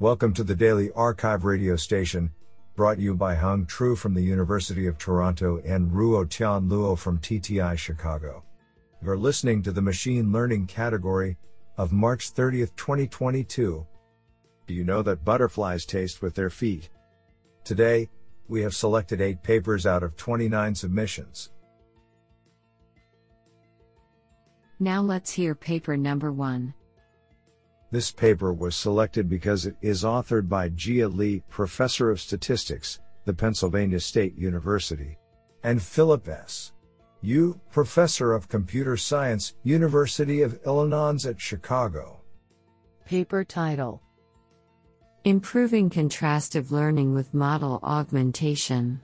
[0.00, 2.32] Welcome to the Daily Archive radio station,
[2.74, 7.78] brought you by Hung Tru from the University of Toronto and Ruotian Luo from TTI
[7.78, 8.42] Chicago.
[9.00, 11.36] You're listening to the Machine Learning category
[11.76, 13.86] of March 30, 2022.
[14.66, 16.90] Do you know that butterflies taste with their feet?
[17.62, 18.10] Today,
[18.48, 21.52] we have selected 8 papers out of 29 submissions.
[24.80, 26.74] Now let's hear paper number 1.
[27.94, 33.32] This paper was selected because it is authored by Jia Li, Professor of Statistics, the
[33.32, 35.16] Pennsylvania State University,
[35.62, 36.72] and Philip S.
[37.20, 42.20] Yu, Professor of Computer Science, University of Illinois at Chicago.
[43.04, 44.02] Paper title
[45.22, 49.00] Improving Contrastive Learning with Model Augmentation.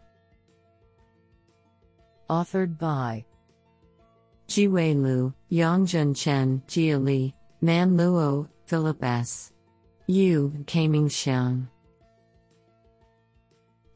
[2.28, 3.24] Authored by
[4.48, 9.50] Jiwei Lu, Yongjun Chen, Jia Li, Man Luo, Philip S.
[10.06, 11.66] Yu, Kaiming Xiang.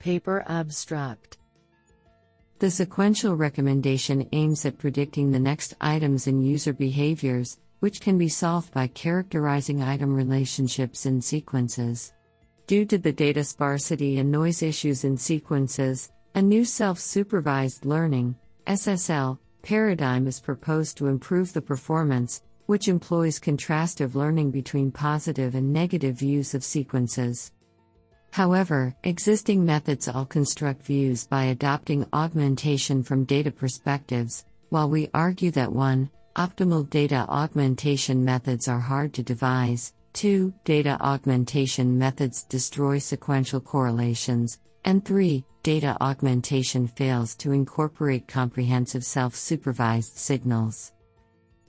[0.01, 1.39] Paper Abstract
[2.59, 8.29] The sequential recommendation aims at predicting the next items in user behaviors, which can be
[8.29, 12.13] solved by characterizing item relationships in sequences.
[12.67, 18.35] Due to the data sparsity and noise issues in sequences, a new self supervised learning
[18.67, 25.73] SSL, paradigm is proposed to improve the performance, which employs contrastive learning between positive and
[25.73, 27.53] negative views of sequences.
[28.33, 35.53] However, existing methods all construct views by adopting augmentation from data perspectives, while we argue
[35.53, 36.11] that 1.
[36.37, 40.53] Optimal data augmentation methods are hard to devise, 2.
[40.65, 45.45] Data augmentation methods destroy sequential correlations, and 3.
[45.63, 50.93] Data augmentation fails to incorporate comprehensive self supervised signals.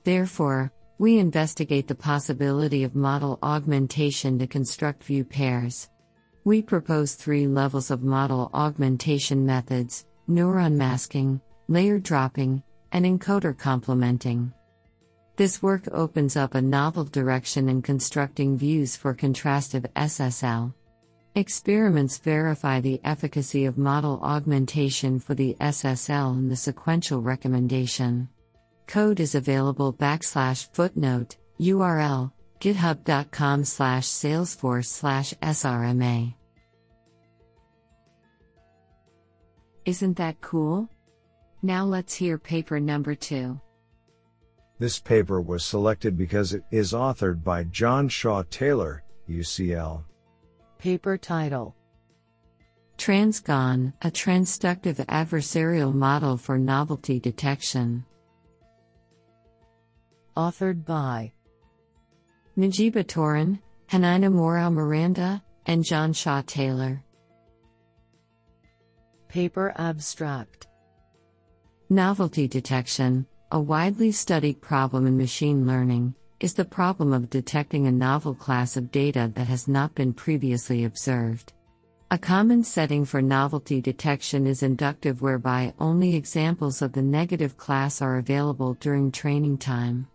[0.03, 5.89] Therefore, we investigate the possibility of model augmentation to construct view pairs.
[6.45, 14.53] We propose three levels of model augmentation methods neuron masking, layer dropping, and encoder complementing.
[15.35, 20.73] This work opens up a novel direction in constructing views for contrastive SSL.
[21.35, 28.29] Experiments verify the efficacy of model augmentation for the SSL in the sequential recommendation.
[28.87, 36.33] Code is available backslash footnote, URL, github.com slash salesforce slash srma.
[39.85, 40.89] Isn't that cool?
[41.61, 43.59] Now let's hear paper number two.
[44.77, 50.03] This paper was selected because it is authored by John Shawe-Taylor, UCL.
[50.77, 51.75] Paper title
[52.97, 58.05] Transgon, a transductive adversarial model for novelty detection
[60.35, 61.31] authored by
[62.57, 63.59] Najiba Toran,
[63.89, 67.03] Janaina Mourão-Miranda, and John Shawe-Taylor.
[69.27, 70.67] Paper Abstract
[71.89, 77.91] Novelty detection, a widely studied problem in machine learning, is the problem of detecting a
[77.91, 81.53] novel class of data that has not been previously observed.
[82.11, 88.01] A common setting for novelty detection is inductive, whereby only examples of the negative class
[88.01, 90.07] are available during training time.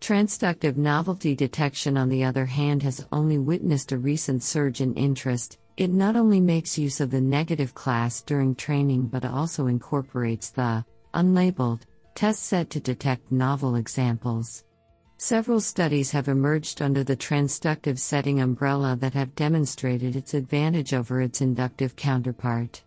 [0.00, 5.58] Transductive novelty detection, on the other hand, has only witnessed a recent surge in interest.
[5.76, 10.84] It not only makes use of the negative class during training but also incorporates the
[11.14, 11.82] unlabeled
[12.14, 14.64] test set to detect novel examples.
[15.18, 21.20] Several studies have emerged under the transductive setting umbrella that have demonstrated its advantage over
[21.20, 22.82] its inductive counterpart.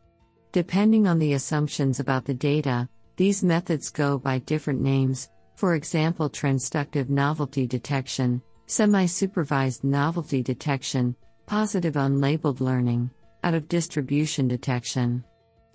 [0.52, 5.30] Depending on the assumptions about the data, these methods go by different names,
[5.62, 13.12] for example, transductive novelty detection, semi supervised novelty detection, positive unlabeled learning,
[13.44, 15.24] out of distribution detection.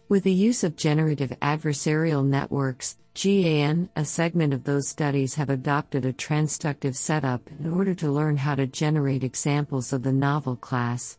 [0.09, 6.05] With the use of generative adversarial networks, GAN, a segment of those studies have adopted
[6.05, 11.17] a transductive setup in order to learn how to generate examples of the novel class.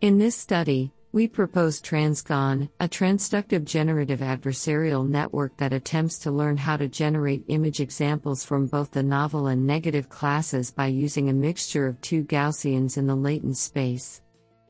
[0.00, 6.58] In this study, we propose Transgon, a transductive generative adversarial network that attempts to learn
[6.58, 11.32] how to generate image examples from both the novel and negative classes by using a
[11.32, 14.20] mixture of two Gaussians in the latent space.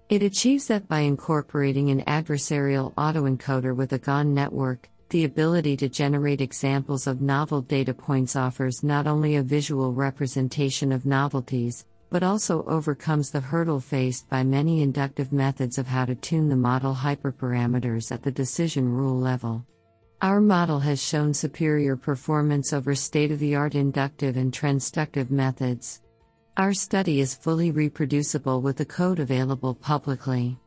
[0.08, 4.88] It achieves that by incorporating an adversarial autoencoder with a GAN network.
[5.08, 10.93] The ability to generate examples of novel data points offers not only a visual representation
[10.93, 16.14] of novelties, but also overcomes the hurdle faced by many inductive methods of how to
[16.14, 19.64] tune the model hyperparameters at the decision rule level.
[20.23, 26.00] Our model has shown superior performance over state of the art inductive and transductive methods.
[26.56, 30.58] Our study is fully reproducible with the code available publicly.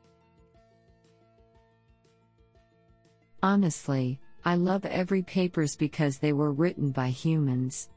[3.42, 7.90] Honestly, I love every papers because they were written by humans.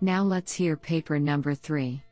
[0.00, 2.02] Now let's hear paper number 3.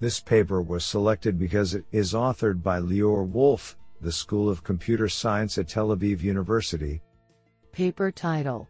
[0.00, 5.10] This paper was selected because it is authored by Lior Wolf, the School of Computer
[5.10, 7.02] Science at Tel Aviv University.
[7.70, 8.66] Paper title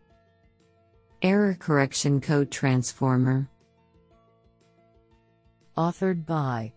[1.23, 3.49] Error Correction Code Transformer.
[5.79, 6.73] Authored by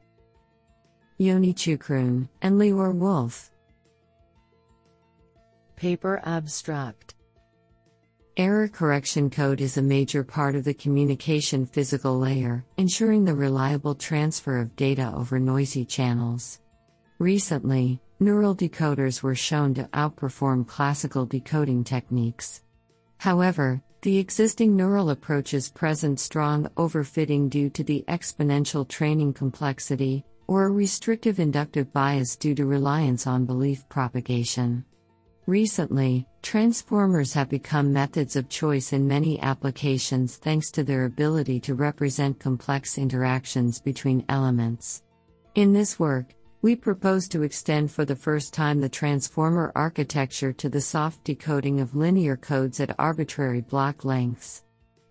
[1.17, 3.49] Yoni Choukroun and Lior Wolf.
[5.75, 7.15] Paper Abstract
[8.35, 13.93] Error correction code is a major part of the communication physical layer, ensuring the reliable
[13.93, 16.59] transfer of data over noisy channels.
[17.19, 22.63] Recently, neural decoders were shown to outperform classical decoding techniques.
[23.19, 30.65] However, the existing neural approaches present strong overfitting due to the exponential training complexity, or
[30.65, 34.85] a restrictive inductive bias due to reliance on belief propagation.
[35.45, 41.75] Recently, transformers have become methods of choice in many applications thanks to their ability to
[41.75, 45.03] represent complex interactions between elements.
[45.55, 50.69] In this work, we propose to extend for the first time the transformer architecture to
[50.69, 54.63] the soft decoding of linear codes at arbitrary block lengths.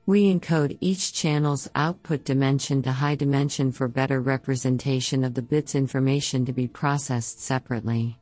[0.06, 5.74] We encode each channel's output dimension to high dimension for better representation of the bit's
[5.74, 8.18] information to be processed separately.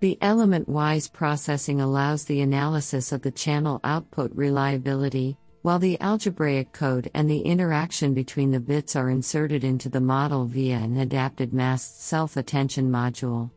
[0.00, 6.72] The element wise processing allows the analysis of the channel output reliability, while the algebraic
[6.72, 11.52] code and the interaction between the bits are inserted into the model via an adapted
[11.52, 13.50] masked self attention module.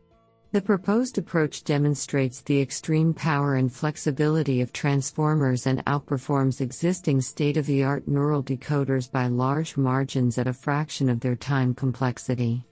[0.50, 7.56] The proposed approach demonstrates the extreme power and flexibility of transformers and outperforms existing state
[7.56, 12.66] of the art neural decoders by large margins at a fraction of their time complexity.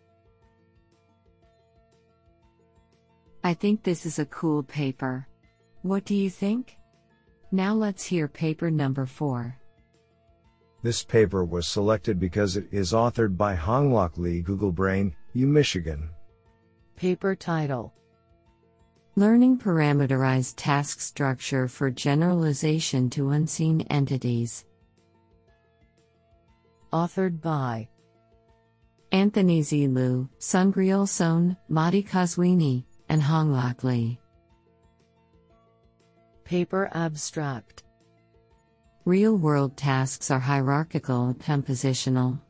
[3.43, 5.27] I think this is a cool paper.
[5.83, 6.77] What do you think?
[7.51, 9.57] Now let's hear paper number 4.
[10.83, 16.11] This paper was selected because it is authored by Honglak Lee Google Brain, U Michigan.
[16.97, 17.95] Paper title
[19.17, 24.65] Learning Parameterized Task Structure for Generalization to Unseen Entities.
[26.93, 27.89] Authored by
[29.13, 34.21] Anthony Zilu, Sungryull Sohn, Mahdi Qazwini, and Honglak Lee.
[36.45, 37.83] Paper Abstract
[39.05, 42.41] Real world tasks are hierarchical and compositional.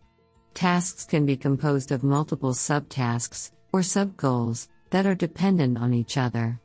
[0.53, 6.61] Tasks can be composed of multiple subtasks, or subgoals, that are dependent on each other.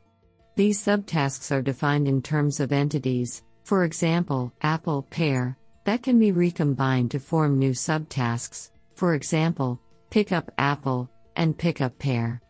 [0.56, 6.32] These subtasks are defined in terms of entities, for example, apple, pear, that can be
[6.32, 12.42] recombined to form new subtasks, for example, pick up apple, and pick up pear.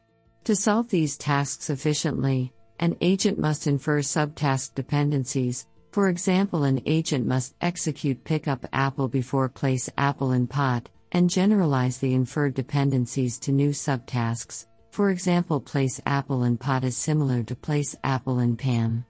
[0.46, 5.66] To solve these tasks efficiently, an agent must infer subtask dependencies.
[5.90, 11.98] For example, an agent must execute pickup apple before place apple in pot, and generalize
[11.98, 14.66] the inferred dependencies to new subtasks.
[14.92, 19.04] For example, place apple in pot is similar to place apple in pan.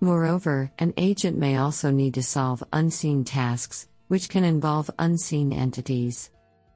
[0.00, 6.32] Moreover, an agent may also need to solve unseen tasks, which can involve unseen entities.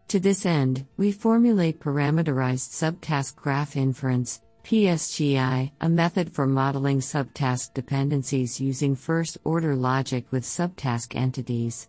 [0.08, 7.74] To this end, we formulate parameterized subtask graph inference, PSGI, a method for modeling subtask
[7.74, 11.88] dependencies using first order logic with subtask entities.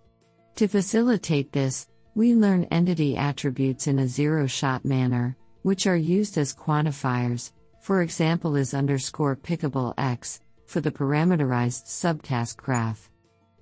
[0.56, 6.40] To facilitate this, we learn entity attributes in a zero shot manner, which are used
[6.40, 7.52] as quantifiers,
[7.82, 13.12] for example, is underscore pickable x, for the parameterized subtask graph.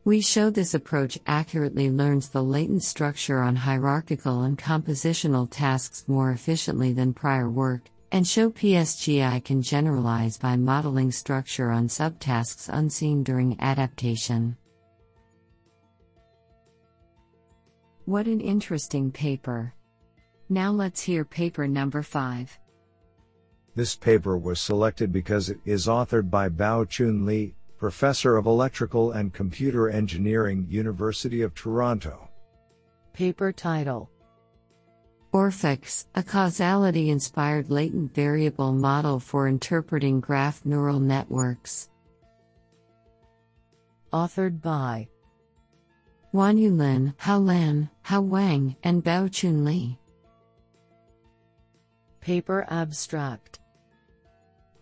[0.05, 6.29] We show this approach accurately learns the latent structure on hierarchical and compositional tasks more
[6.29, 13.23] efficiently than prior work, and show PSGI can generalize by modeling structure on subtasks unseen
[13.23, 14.55] during adaptation.
[18.05, 19.73] What an interesting paper!
[20.49, 22.59] Now let's hear paper number 5.
[23.73, 29.33] This paper was selected because it is authored by Baochun Li, Professor of Electrical and
[29.33, 32.29] Computer Engineering, University of Toronto.
[33.13, 34.09] Paper title
[35.33, 41.89] OrphicX, a causality inspired latent variable model for interpreting graph neural networks.
[44.13, 45.09] Authored by
[46.33, 49.99] Wanyu Lin, Hao Lan, Hao Wang, and Baochun Li.
[52.21, 53.59] Paper Abstract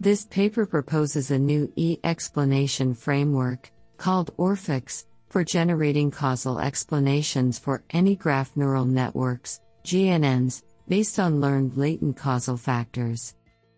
[0.03, 7.85] this paper proposes a new E explanation framework, called OrphicX, for generating causal explanations for
[7.91, 13.35] any graph neural networks, GNNs, based on learned latent causal factors.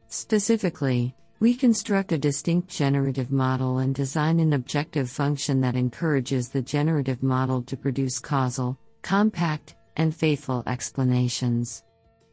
[0.08, 6.62] Specifically, we construct a distinct generative model and design an objective function that encourages the
[6.62, 11.85] generative model to produce causal, compact, and faithful explanations.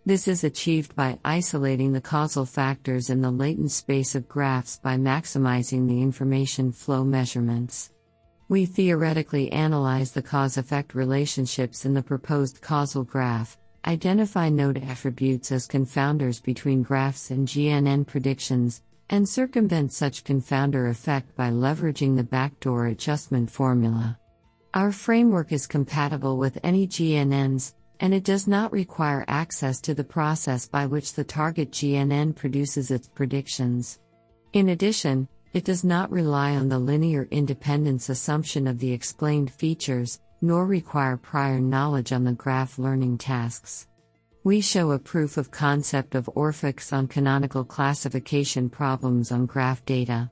[0.05, 4.97] This is achieved by isolating the causal factors in the latent space of graphs by
[4.97, 7.93] maximizing the information flow measurements.
[8.49, 13.57] We theoretically analyze the cause effect relationships in the proposed causal graph,
[13.87, 21.37] identify node attributes as confounders between graphs and GNN predictions, and circumvent such confounder effect
[21.37, 24.19] by leveraging the backdoor adjustment formula.
[24.75, 30.03] Our framework is compatible with any GNNs, and it does not require access to the
[30.03, 34.01] process by which the target GNN produces its predictions.
[34.55, 40.21] In addition, it does not rely on the linear independence assumption of the explained features,
[40.41, 43.87] nor require prior knowledge on the graph learning tasks.
[44.43, 50.29] We show a proof of concept of OrphicX on canonical classification problems on graph data.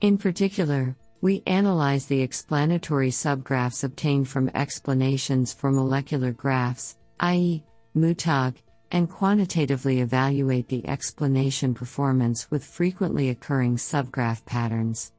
[0.00, 7.64] In particular, we analyze the explanatory subgraphs obtained from explanations for molecular graphs, i.e.,
[7.96, 8.54] MUTAG,
[8.90, 15.12] and quantitatively evaluate the explanation performance with frequently occurring subgraph patterns.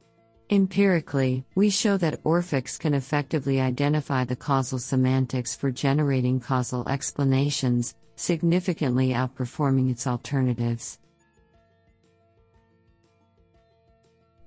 [0.50, 7.94] Empirically, we show that OrphicX can effectively identify the causal semantics for generating causal explanations,
[8.16, 10.98] significantly outperforming its alternatives.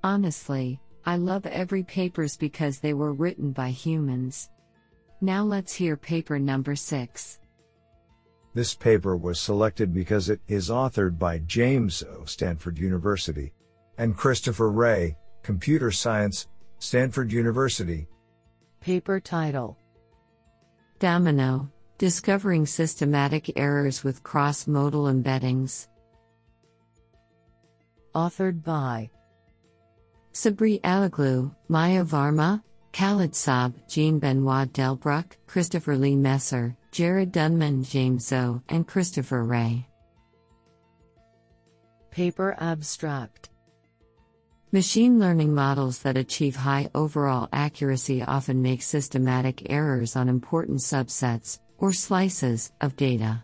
[0.04, 4.50] Honestly, I love every papers because they were written by humans.
[5.22, 7.40] Now let's hear paper number 6.
[8.54, 13.52] This paper was selected because it is authored by James Zou Stanford University
[13.98, 18.08] and Christopher Ré, Computer Science, Stanford University.
[18.80, 19.78] Paper title
[21.00, 25.88] Domino Discovering Systematic Errors with Cross Modal Embeddings.
[28.14, 29.10] Authored by
[30.34, 38.28] Sabri Alaglu, Maya Varma, Khaled Saab, Jean Benoit Delbrouck, Christopher Lee Messer, Jared Dunnmon, James
[38.28, 39.84] Zou, and Christopher Ré.
[42.12, 43.50] Paper Abstract
[44.72, 51.58] Machine learning models that achieve high overall accuracy often make systematic errors on important subsets,
[51.80, 53.44] or slices, of data.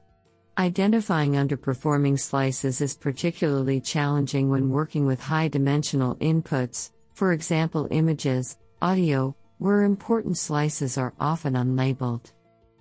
[0.59, 8.59] Identifying underperforming slices is particularly challenging when working with high dimensional inputs, for example, images,
[8.79, 12.31] audio, where important slices are often unlabeled.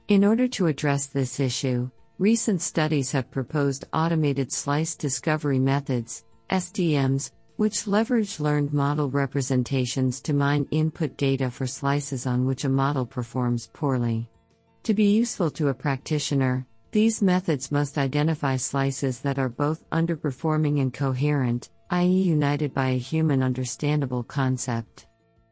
[0.09, 7.33] In order to address this issue, recent studies have proposed automated slice discovery methods, SDMs,
[7.57, 13.05] which leverage learned model representations to mine input data for slices on which a model
[13.05, 14.31] performs poorly.
[14.85, 20.81] To be useful to a practitioner, these methods must identify slices that are both underperforming
[20.81, 25.07] and coherent, i.e., united by a human understandable concept.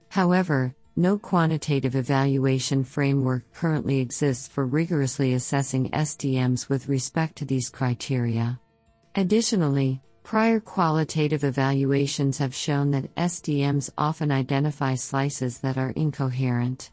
[0.09, 7.69] However, no quantitative evaluation framework currently exists for rigorously assessing SDMs with respect to these
[7.69, 8.59] criteria.
[9.15, 16.91] Additionally, prior qualitative evaluations have shown that SDMs often identify slices that are incoherent.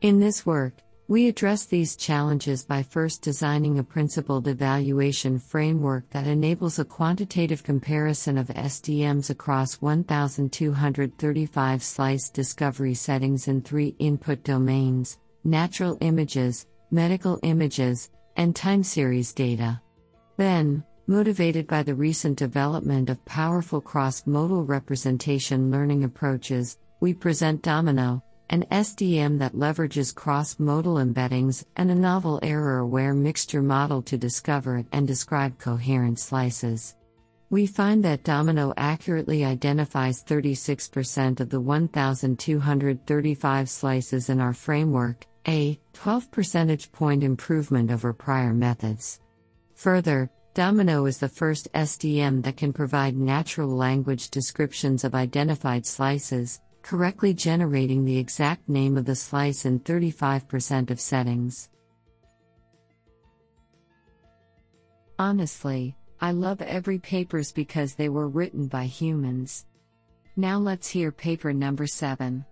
[0.00, 0.74] In this work,
[1.10, 7.64] we address these challenges by first designing a principled evaluation framework that enables a quantitative
[7.64, 17.40] comparison of SDMs across 1,235 slice discovery settings in three input domains natural images, medical
[17.42, 19.80] images, and time series data.
[20.36, 27.62] Then, motivated by the recent development of powerful cross modal representation learning approaches, we present
[27.62, 34.02] Domino an SDM that leverages cross modal embeddings and a novel error aware mixture model
[34.02, 36.96] to discover and describe coherent slices.
[37.48, 45.78] We find that Domino accurately identifies 36% of the 1,235 slices in our framework, a
[45.92, 49.20] 12 percentage point improvement over prior methods.
[49.74, 56.60] Further, Domino is the first SDM that can provide natural language descriptions of identified slices,
[56.82, 61.70] correctly generating the exact name of the slice in 35% of settings.
[65.18, 69.66] Honestly, I love every papers because they were written by humans.
[70.36, 72.44] Now let's hear paper number 7.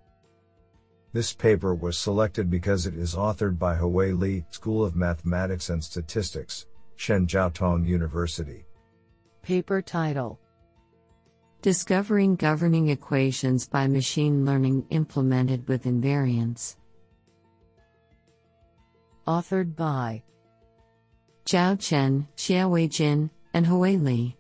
[1.13, 5.83] This paper was selected because it is authored by Hui Li, School of Mathematics and
[5.83, 6.67] Statistics,
[6.99, 8.67] Shenjiaotong University.
[9.43, 10.39] Paper title
[11.61, 16.77] Discovering Governing Equations by Machine Learning Implemented with Invariants.
[19.27, 20.23] Authored by
[21.47, 24.37] Zhao Chen, Xiaowei Jin, and Hui Li.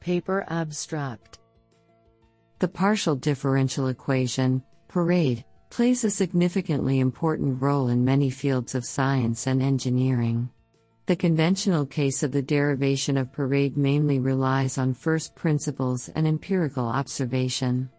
[0.00, 1.38] Paper Abstract
[2.58, 9.46] The partial differential equation, parade, plays a significantly important role in many fields of science
[9.46, 10.50] and engineering.
[11.10, 16.86] The conventional case of the derivation of parade mainly relies on first principles and empirical
[16.86, 17.90] observation.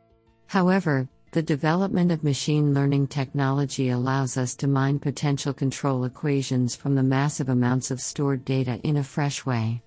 [0.48, 6.96] However, the development of machine learning technology allows us to mine potential control equations from
[6.96, 9.84] the massive amounts of stored data in a fresh way.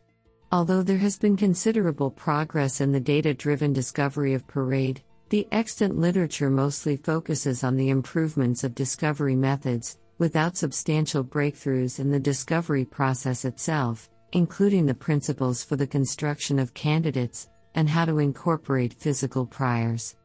[0.52, 5.96] Although there has been considerable progress in the data driven discovery of Parade, the extant
[5.96, 12.84] literature mostly focuses on the improvements of discovery methods, without substantial breakthroughs in the discovery
[12.84, 19.46] process itself, including the principles for the construction of candidates and how to incorporate physical
[19.46, 20.16] priors.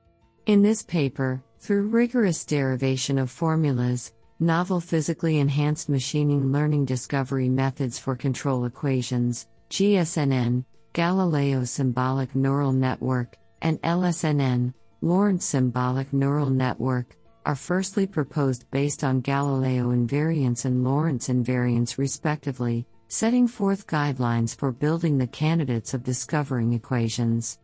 [0.45, 7.99] In this paper, through rigorous derivation of formulas, novel physically enhanced machine learning discovery methods
[7.99, 17.15] for control equations, GSNN, Galileo Symbolic Neural Network, and LSNN, Lorentz Symbolic Neural Network,
[17.45, 24.71] are firstly proposed based on Galileo invariance and Lorentz invariance respectively, setting forth guidelines for
[24.71, 27.59] building the candidates of discovering equations.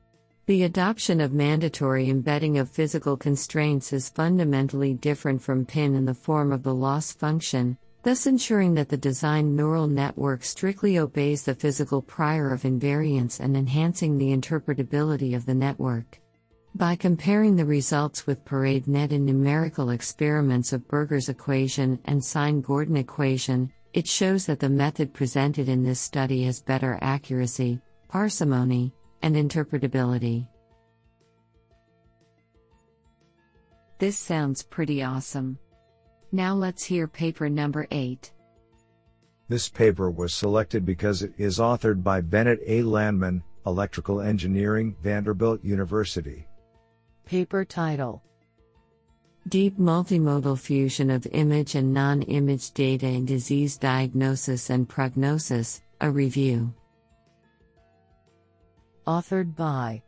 [0.48, 6.13] The adoption of mandatory embedding of physical constraints is fundamentally different from PINN in the
[6.13, 11.55] form of the loss function, thus ensuring that the designed neural network strictly obeys the
[11.55, 16.22] physical prior of invariance and enhancing the interpretability of the network.
[16.75, 22.98] By comparing the results with ParadeNet in numerical experiments of Burger's equation and Sine Gordon
[22.98, 27.79] equation, it shows that the method presented in this study has better accuracy,
[28.10, 30.50] parsimony, and interpretability.
[33.98, 35.58] This sounds pretty awesome.
[36.34, 38.34] Now let's hear paper number 8.
[39.48, 42.82] This paper was selected because it is authored by Bennett A.
[42.82, 46.45] Landman, Electrical Engineering, Vanderbilt University.
[47.26, 48.22] Paper title
[49.48, 56.12] Deep Multimodal Fusion of Image and Non Image Data in Disease Diagnosis and Prognosis, a
[56.12, 56.72] Review.
[59.08, 60.04] Authored by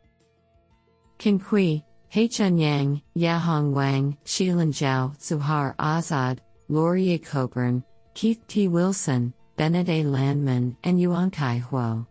[1.18, 7.82] Qin Cui, Haichun Yang, Yahong Wang, Shilin Zhao, Zuhayr Asad, Laurier Coburn,
[8.14, 8.68] Keith T.
[8.68, 10.04] Wilson, Bennett A.
[10.04, 12.06] Landman, and Yuankai Huo.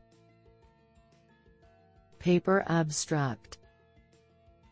[2.19, 3.56] Paper Abstract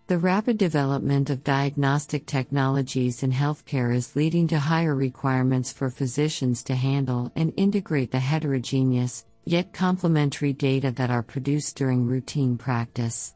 [0.07, 6.61] The rapid development of diagnostic technologies in healthcare is leading to higher requirements for physicians
[6.65, 13.33] to handle and integrate the heterogeneous, yet complementary data that are produced during routine practice.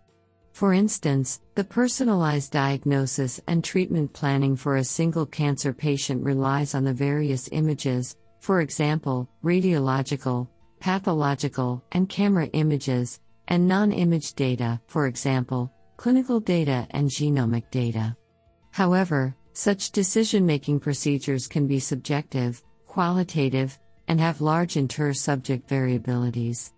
[0.54, 6.84] For instance, the personalized diagnosis and treatment planning for a single cancer patient relies on
[6.84, 10.48] the various images, for example, radiological,
[10.80, 18.16] pathological, and camera images, and non image data, for example, clinical data and genomic data.
[18.72, 26.72] However, such decision making procedures can be subjective, qualitative, and have large inter subject variabilities.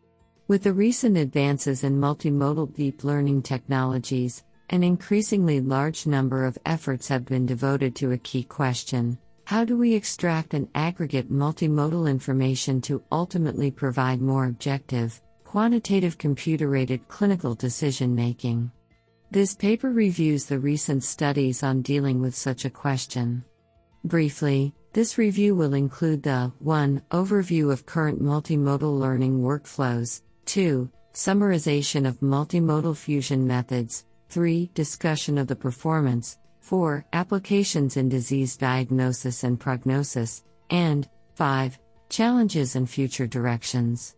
[0.48, 7.08] With the recent advances in multimodal deep learning technologies, an increasingly large number of efforts
[7.08, 12.82] have been devoted to a key question how do we extract and aggregate multimodal information
[12.82, 18.72] to ultimately provide more objective, quantitative computer aided clinical decision making?
[19.32, 23.46] This paper reviews the recent studies on dealing with such a question.
[24.04, 27.02] Briefly, this review will include the 1.
[27.12, 30.92] Overview of current multimodal learning workflows, 2.
[31.14, 34.70] Summarization of multimodal fusion methods, 3.
[34.74, 37.06] Discussion of the performance, 4.
[37.14, 41.80] Applications in disease diagnosis and prognosis, and 5.
[42.10, 44.18] Challenges and future directions.